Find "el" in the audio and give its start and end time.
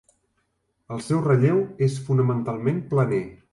0.95-1.03